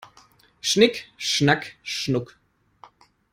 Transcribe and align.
Schnick 0.61 1.11
schnack 1.15 1.75
schnuck! 1.83 2.35